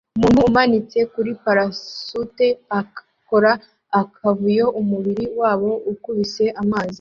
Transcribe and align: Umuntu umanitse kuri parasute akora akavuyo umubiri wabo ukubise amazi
Umuntu 0.17 0.39
umanitse 0.49 0.99
kuri 1.13 1.31
parasute 1.43 2.47
akora 2.79 3.51
akavuyo 4.01 4.65
umubiri 4.81 5.25
wabo 5.39 5.69
ukubise 5.91 6.45
amazi 6.61 6.89